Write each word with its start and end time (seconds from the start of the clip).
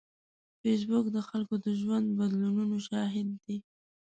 فېسبوک 0.61 1.05
د 1.11 1.17
خلکو 1.29 1.55
د 1.65 1.67
ژوند 1.79 2.05
بدلونونو 2.19 2.75
شاهد 2.87 3.29
دی 3.45 3.57